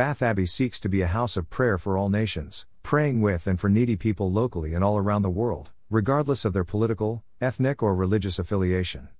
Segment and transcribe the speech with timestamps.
[0.00, 3.60] Bath Abbey seeks to be a house of prayer for all nations, praying with and
[3.60, 7.94] for needy people locally and all around the world, regardless of their political, ethnic, or
[7.94, 9.10] religious affiliation.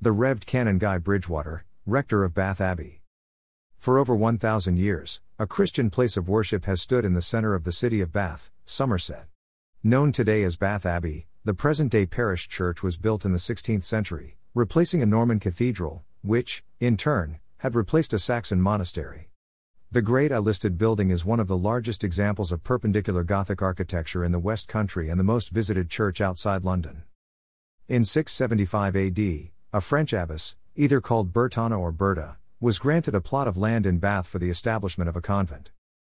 [0.00, 0.46] The Rev.
[0.46, 3.02] Canon Guy Bridgewater, Rector of Bath Abbey.
[3.76, 7.64] For over 1,000 years, a Christian place of worship has stood in the center of
[7.64, 9.26] the city of Bath, Somerset.
[9.82, 13.84] Known today as Bath Abbey, the present day parish church was built in the 16th
[13.84, 19.28] century, replacing a Norman cathedral, which, in turn, had replaced a Saxon monastery.
[19.92, 24.24] The Grade I listed building is one of the largest examples of perpendicular Gothic architecture
[24.24, 27.02] in the West Country and the most visited church outside London.
[27.88, 29.18] In 675 AD,
[29.70, 33.98] a French abbess, either called Bertana or Berta, was granted a plot of land in
[33.98, 35.72] Bath for the establishment of a convent.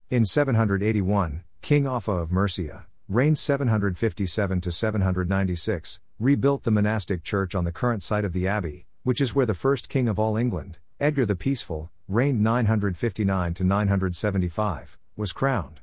[0.08, 7.64] In 781, King Offa of Mercia, reigned 757 to 796, rebuilt the monastic church on
[7.64, 10.78] the current site of the abbey, which is where the first king of all England,
[10.98, 15.80] Edgar the Peaceful, reigned 959 to 975, was crowned.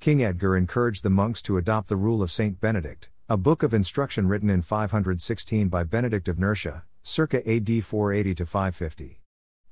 [0.00, 3.72] King Edgar encouraged the monks to adopt the rule of Saint Benedict, a book of
[3.72, 9.20] instruction written in 516 by Benedict of Nursia, circa AD 480 to 550.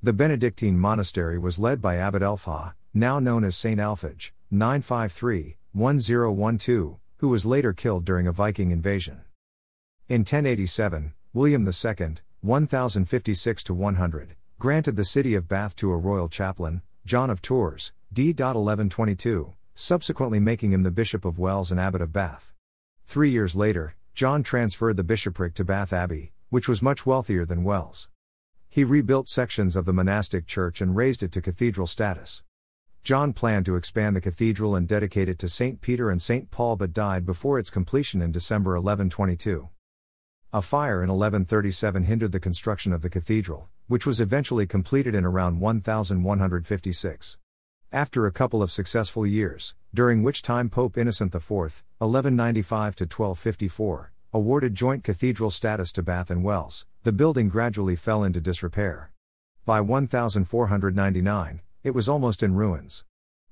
[0.00, 6.98] The Benedictine monastery was led by Abbot Elfha, now known as Saint Alphege, 953 1012,
[7.16, 9.22] who was later killed during a Viking invasion.
[10.08, 16.82] In 1087, William II, 1056 100, granted the city of Bath to a royal chaplain,
[17.06, 18.30] John of Tours, d.
[18.30, 22.52] 1122, subsequently making him the Bishop of Wells and Abbot of Bath.
[23.06, 27.62] Three years later, John transferred the bishopric to Bath Abbey, which was much wealthier than
[27.62, 28.08] Wells.
[28.68, 32.42] He rebuilt sections of the monastic church and raised it to cathedral status.
[33.04, 35.80] John planned to expand the cathedral and dedicate it to St.
[35.80, 36.50] Peter and St.
[36.50, 39.68] Paul but died before its completion in December 1122.
[40.50, 45.26] A fire in 1137 hindered the construction of the cathedral, which was eventually completed in
[45.26, 47.36] around 1156.
[47.92, 54.10] After a couple of successful years, during which time Pope Innocent IV, 1195 to 1254,
[54.32, 59.12] awarded joint cathedral status to Bath and Wells, the building gradually fell into disrepair.
[59.66, 63.04] By 1499, it was almost in ruins.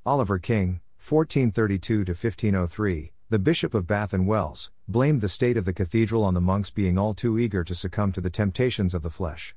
[0.06, 5.64] Oliver King, 1432 to 1503, the Bishop of Bath and Wells, blamed the state of
[5.64, 9.02] the cathedral on the monks being all too eager to succumb to the temptations of
[9.02, 9.52] the flesh.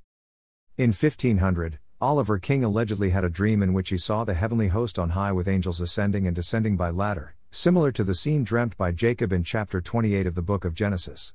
[0.75, 4.97] In 1500, Oliver King allegedly had a dream in which he saw the heavenly host
[4.97, 8.91] on high with angels ascending and descending by ladder, similar to the scene dreamt by
[8.91, 11.34] Jacob in chapter 28 of the book of Genesis.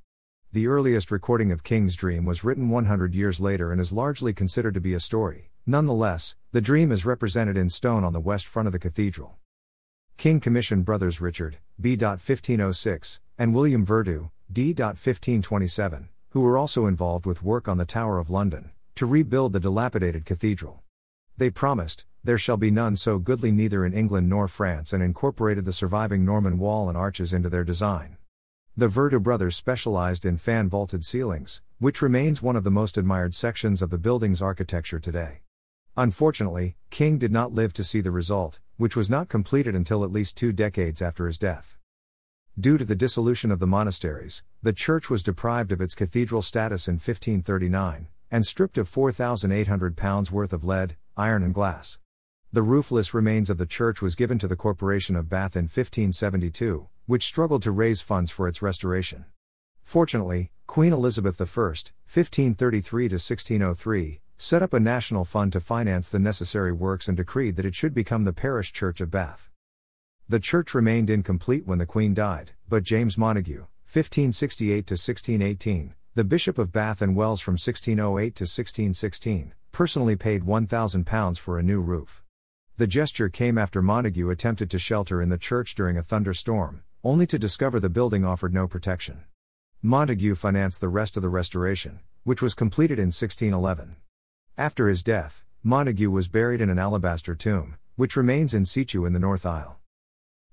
[0.51, 4.73] The earliest recording of King's dream was written 100 years later and is largely considered
[4.73, 5.51] to be a story.
[5.65, 9.37] Nonetheless, the dream is represented in stone on the west front of the cathedral.
[10.17, 11.91] King commissioned brothers Richard, B.
[11.91, 14.69] 1506, and William Vertue, D.
[14.69, 19.59] 1527, who were also involved with work on the Tower of London to rebuild the
[19.59, 20.81] dilapidated cathedral.
[21.37, 25.65] They promised, There shall be none so goodly neither in England nor France, and incorporated
[25.65, 28.15] the surviving Norman wall and arches into their design.
[28.77, 33.35] The Vertue brothers specialized in fan vaulted ceilings, which remains one of the most admired
[33.35, 35.41] sections of the building's architecture today.
[35.97, 40.11] Unfortunately, King did not live to see the result, which was not completed until at
[40.11, 41.77] least two decades after his death.
[42.59, 46.87] Due to the dissolution of the monasteries, the church was deprived of its cathedral status
[46.87, 51.99] in 1539, and stripped of £4,800 worth of lead, iron, and glass.
[52.51, 56.87] The roofless remains of the church was given to the Corporation of Bath in 1572,
[57.05, 59.25] which struggled to raise funds for its restoration.
[59.83, 66.71] Fortunately, Queen Elizabeth I, 1533 1603, set up a national fund to finance the necessary
[66.71, 69.49] works and decreed that it should become the parish church of Bath.
[70.27, 76.23] The church remained incomplete when the Queen died, but James Montague, 1568 to 1618, the
[76.23, 81.81] Bishop of Bath and Wells from 1608 to 1616, personally paid £1,000 for a new
[81.81, 82.23] roof.
[82.77, 87.25] The gesture came after Montague attempted to shelter in the church during a thunderstorm, only
[87.27, 89.23] to discover the building offered no protection.
[89.81, 93.95] Montague financed the rest of the restoration, which was completed in 1611.
[94.57, 99.11] After his death, Montague was buried in an alabaster tomb, which remains in situ in
[99.11, 99.81] the North Aisle.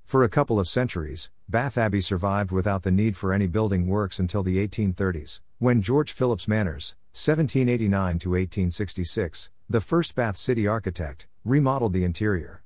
[0.05, 4.19] For a couple of centuries, Bath Abbey survived without the need for any building works
[4.19, 11.29] until the 1830s, when George Phillips Manners, 1789 to 1866, the first Bath city architect,
[11.44, 12.65] remodeled the interior.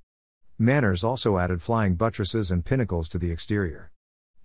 [0.58, 3.90] Manners also added flying buttresses and pinnacles to the exterior.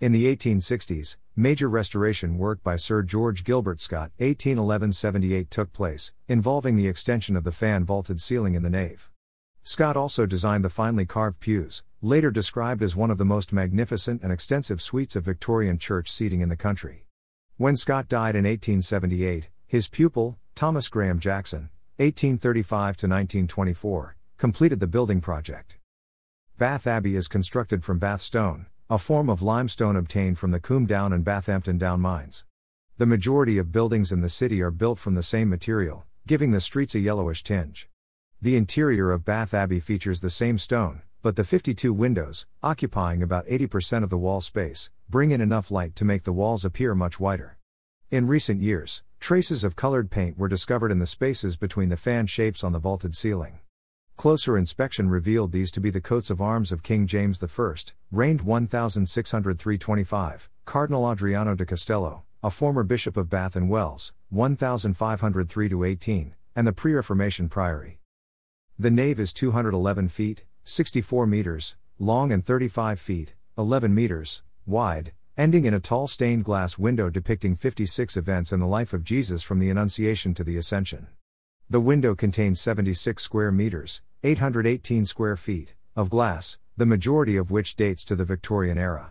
[0.02, 6.74] In the 1860s, major restoration work by Sir George Gilbert Scott 1811-78 took place, involving
[6.74, 9.12] the extension of the fan vaulted ceiling in the nave.
[9.62, 14.24] Scott also designed the finely carved pews, later described as one of the most magnificent
[14.24, 17.06] and extensive suites of Victorian church seating in the country.
[17.56, 25.20] When Scott died in 1878, his pupil, Thomas Graham Jackson, 1835 1924, completed the building
[25.20, 25.76] project.
[26.58, 30.84] Bath Abbey is constructed from Bath stone, a form of limestone obtained from the Combe
[30.84, 32.44] Down and Bathampton Down mines.
[32.98, 36.60] The majority of buildings in the city are built from the same material, giving the
[36.60, 37.88] streets a yellowish tinge.
[38.42, 43.46] The interior of Bath Abbey features the same stone, but the 52 windows, occupying about
[43.46, 47.18] 80% of the wall space, bring in enough light to make the walls appear much
[47.18, 47.56] whiter.
[48.10, 52.26] In recent years, traces of colored paint were discovered in the spaces between the fan
[52.26, 53.60] shapes on the vaulted ceiling.
[54.22, 57.74] Closer inspection revealed these to be the coats of arms of King James I,
[58.12, 66.66] reigned 1603-25, Cardinal Adriano de Castello, a former bishop of Bath and Wells, 1503-18, and
[66.68, 67.98] the pre-Reformation priory.
[68.78, 75.64] The nave is 211 feet, 64 meters, long and 35 feet, 11 meters, wide, ending
[75.64, 79.58] in a tall stained glass window depicting 56 events in the life of Jesus from
[79.58, 81.08] the Annunciation to the Ascension.
[81.68, 87.74] The window contains 76 square meters, 818 square feet, of glass, the majority of which
[87.74, 89.10] dates to the Victorian era.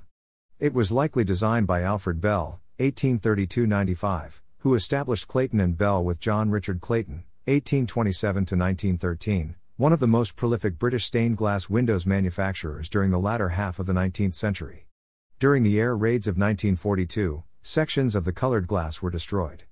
[0.57, 6.21] It was likely designed by Alfred Bell, 1832 95, who established Clayton and Bell with
[6.21, 12.87] John Richard Clayton, 1827 1913, one of the most prolific British stained glass windows manufacturers
[12.87, 14.87] during the latter half of the 19th century.
[15.39, 19.63] During the air raids of 1942, sections of the colored glass were destroyed.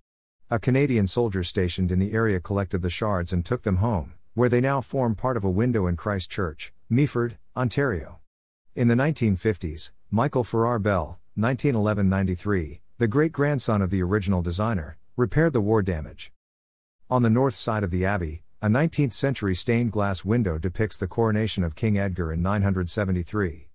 [0.51, 4.47] A Canadian soldier stationed in the area collected the shards and took them home, where
[4.47, 8.19] they now form part of a window in Christ Church, Meaford, Ontario.
[8.73, 14.97] In the 1950s, Michael Farrar Bell, 1911 93, the great grandson of the original designer,
[15.17, 16.31] repaired the war damage.
[17.09, 21.05] On the north side of the abbey, a 19th century stained glass window depicts the
[21.05, 23.67] coronation of King Edgar in 973.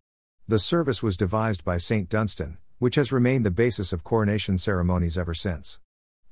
[0.48, 2.08] The service was devised by St.
[2.08, 5.78] Dunstan, which has remained the basis of coronation ceremonies ever since.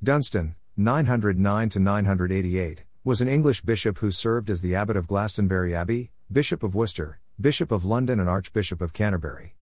[0.02, 6.13] Dunstan, 909 988, was an English bishop who served as the abbot of Glastonbury Abbey,
[6.31, 9.57] Bishop of Worcester, Bishop of London, and Archbishop of Canterbury.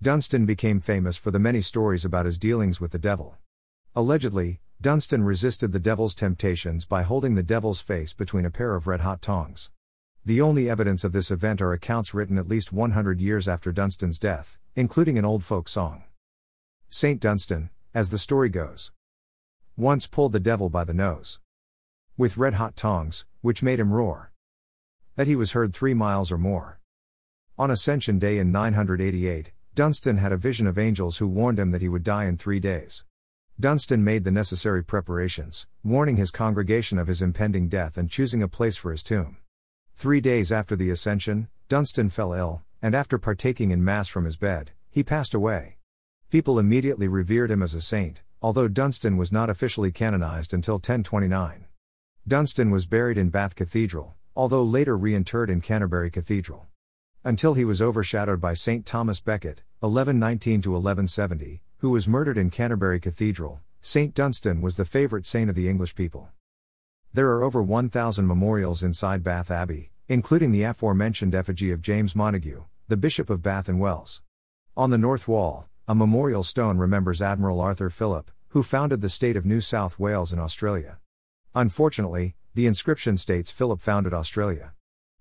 [0.00, 3.38] Dunstan became famous for the many stories about his dealings with the devil.
[3.96, 8.86] Allegedly, Dunstan resisted the devil's temptations by holding the devil's face between a pair of
[8.86, 9.72] red hot tongs.
[10.24, 14.20] The only evidence of this event are accounts written at least 100 years after Dunstan's
[14.20, 16.04] death, including an old folk song.
[16.88, 18.92] Saint Dunstan, as the story goes,
[19.76, 21.40] once pulled the devil by the nose
[22.18, 24.32] with red hot tongs, which made him roar.
[25.16, 26.80] That he was heard three miles or more.
[27.58, 31.82] On Ascension Day in 988, Dunstan had a vision of angels who warned him that
[31.82, 33.04] he would die in three days.
[33.60, 38.48] Dunstan made the necessary preparations, warning his congregation of his impending death and choosing a
[38.48, 39.36] place for his tomb.
[39.94, 44.38] Three days after the ascension, Dunstan fell ill, and after partaking in Mass from his
[44.38, 45.76] bed, he passed away.
[46.30, 51.65] People immediately revered him as a saint, although Dunstan was not officially canonized until 1029.
[52.28, 56.66] Dunstan was buried in Bath Cathedral, although later reinterred in Canterbury Cathedral.
[57.22, 58.84] Until he was overshadowed by St.
[58.84, 64.12] Thomas Becket, 1119 1170, who was murdered in Canterbury Cathedral, St.
[64.12, 66.30] Dunstan was the favorite saint of the English people.
[67.14, 72.64] There are over 1,000 memorials inside Bath Abbey, including the aforementioned effigy of James Montague,
[72.88, 74.20] the Bishop of Bath and Wells.
[74.76, 79.36] On the north wall, a memorial stone remembers Admiral Arthur Phillip, who founded the state
[79.36, 80.98] of New South Wales in Australia.
[81.56, 84.74] Unfortunately, the inscription states Philip founded Australia.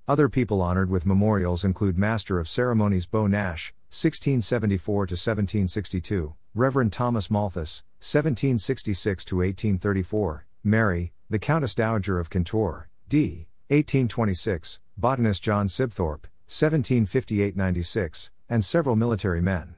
[0.06, 7.32] Other people honored with memorials include Master of Ceremonies Beau Nash, 1674 1762, Reverend Thomas
[7.32, 13.48] Malthus, 1766 1834, Mary, the Countess Dowager of Kintore, d.
[13.70, 19.76] 1826, botanist John Sibthorp, 1758 96, and several military men.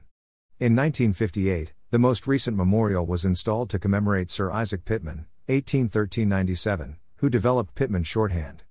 [0.58, 6.98] In 1958, the most recent memorial was installed to commemorate Sir Isaac Pitman, 1813 97,
[7.16, 8.64] who developed Pitman shorthand.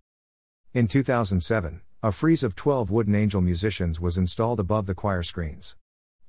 [0.75, 5.75] In 2007, a frieze of 12 wooden angel musicians was installed above the choir screens.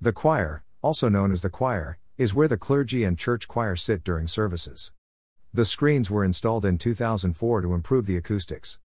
[0.01, 4.03] The quire, also known as the choir, is where the clergy and church choir sit
[4.03, 4.91] during services.
[5.53, 8.79] The screens were installed in 2004 to improve the acoustics.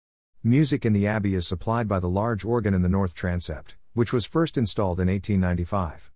[0.43, 4.15] Music in the abbey is supplied by the large organ in the north transept, which
[4.15, 6.11] was first installed in 1895.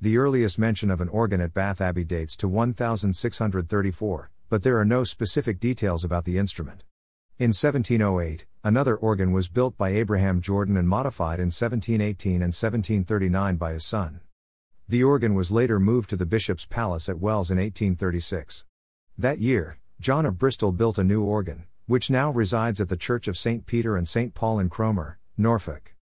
[0.00, 4.84] The earliest mention of an organ at Bath Abbey dates to 1634, but there are
[4.84, 6.82] no specific details about the instrument.
[7.38, 13.56] In 1708, another organ was built by Abraham Jordan and modified in 1718 and 1739
[13.56, 14.20] by his son.
[14.86, 18.66] The organ was later moved to the bishop's palace at Wells in 1836.
[19.16, 23.28] That year, John of Bristol built a new organ, which now resides at the Church
[23.28, 23.64] of St.
[23.64, 24.34] Peter and St.
[24.34, 25.94] Paul in Cromer, Norfolk.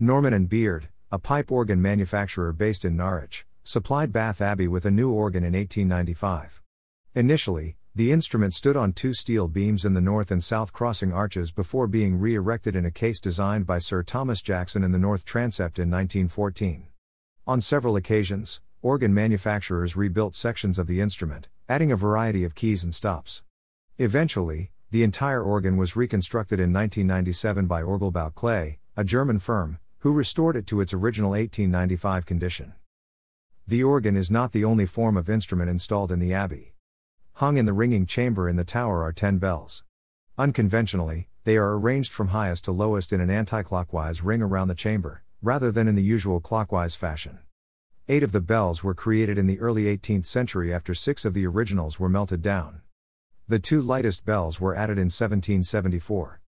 [0.00, 4.90] Norman and Beard, a pipe organ manufacturer based in Norwich, supplied Bath Abbey with a
[4.90, 6.60] new organ in 1895.
[7.18, 11.50] Initially, The instrument stood on two steel beams in the north and south crossing arches
[11.50, 15.24] before being re erected in a case designed by Sir Thomas Jackson in the north
[15.24, 16.86] transept in 1914.
[17.44, 22.84] On several occasions, organ manufacturers rebuilt sections of the instrument, adding a variety of keys
[22.84, 23.42] and stops.
[23.98, 30.12] Eventually, the entire organ was reconstructed in 1997 by Orgelbau Klais, a German firm, who
[30.12, 32.74] restored it to its original 1895 condition.
[33.66, 36.74] The organ is not the only form of instrument installed in the abbey.
[37.38, 39.84] Hung in the ringing chamber in the tower are ten bells.
[40.36, 45.22] Unconventionally, they are arranged from highest to lowest in an anticlockwise ring around the chamber,
[45.40, 47.38] rather than in the usual clockwise fashion.
[48.08, 51.46] Eight of the bells were created in the early 18th century after six of the
[51.46, 52.80] originals were melted down.
[53.46, 56.40] The two lightest bells were added in 1774.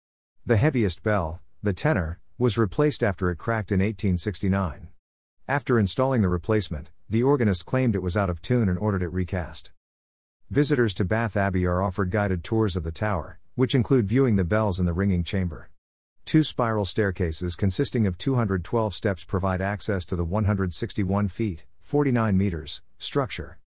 [0.43, 4.87] The heaviest bell, the tenor, was replaced after it cracked in 1869.
[5.47, 9.13] After installing the replacement, the organist claimed it was out of tune and ordered it
[9.13, 9.69] recast.
[10.51, 14.43] Visitors to Bath Abbey are offered guided tours of the tower, which include viewing the
[14.43, 15.69] bells in the ringing chamber.
[16.25, 22.81] Two spiral staircases consisting of 212 steps provide access to the 161 feet, 49 meters,
[22.97, 23.59] structure.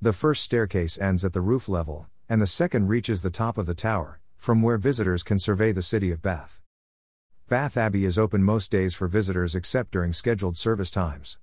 [0.00, 3.66] The first staircase ends at the roof level, and the second reaches the top of
[3.66, 6.60] the tower, from where visitors can survey the city of Bath.
[7.48, 11.38] Bath Abbey is open most days for visitors except during scheduled service times.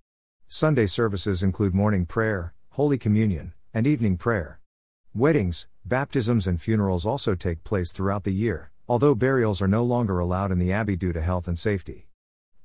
[0.48, 4.62] Sunday services include morning prayer, Holy Communion, and evening prayer.
[5.18, 10.20] Weddings, baptisms, and funerals also take place throughout the year, although burials are no longer
[10.20, 12.10] allowed in the abbey due to health and safety.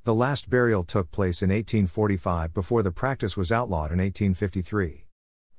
[0.03, 5.07] The last burial took place in 1845 before the practice was outlawed in 1853.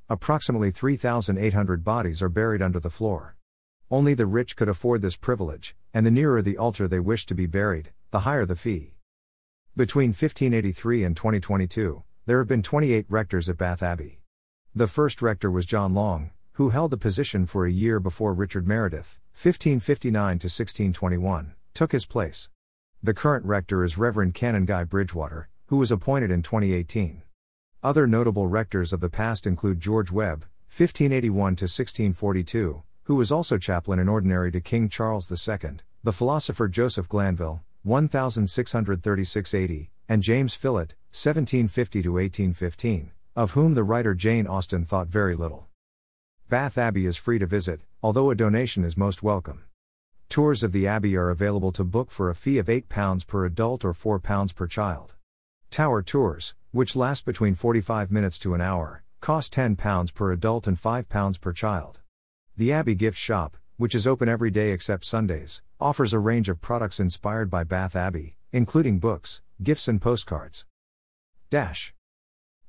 [0.09, 3.37] Approximately 3,800 bodies are buried under the floor.
[3.89, 7.35] Only the rich could afford this privilege, and the nearer the altar they wished to
[7.35, 8.95] be buried, the higher the fee.
[9.77, 14.19] Between 1583 and 2022, there have been 28 rectors at Bath Abbey.
[14.75, 18.67] The first rector was John Long, who held the position for a year before Richard
[18.67, 22.49] Meredith, 1559 to 1621, took his place.
[23.01, 27.23] The current rector is Reverend Canon Guy Bridgewater, who was appointed in 2018.
[27.81, 33.57] Other notable rectors of the past include George Webb, 1581 to 1642, who was also
[33.57, 40.55] chaplain in ordinary to King Charles II, the philosopher Joseph Glanvill, 1636 80, and James
[40.55, 45.70] Phillott, 1750 to 1815, of whom the writer Jane Austen thought very little.
[46.51, 49.63] Bath Abbey is free to visit, although a donation is most welcome.
[50.27, 53.85] Tours of the Abbey are available to book for a fee of £8 per adult
[53.85, 55.15] or £4 per child.
[55.69, 60.75] Tower tours, which last between 45 minutes to an hour, cost £10 per adult and
[60.75, 62.01] £5 per child.
[62.57, 66.59] The Abbey Gift Shop, which is open every day except Sundays, offers a range of
[66.59, 70.65] products inspired by Bath Abbey, including books, gifts, and postcards.
[71.49, 71.93] Dash.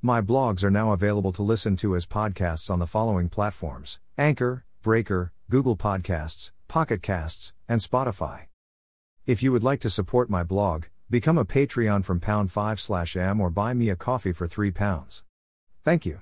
[0.05, 4.65] My blogs are now available to listen to as podcasts on the following platforms Anchor,
[4.83, 8.47] Breaker, Google Podcasts, Pocket Casts, and Spotify.
[9.27, 13.17] If you would like to support my blog, become a Patreon from pound 5 slash
[13.17, 15.23] M or buy me a coffee for 3 pounds.
[15.85, 16.19] Thank you.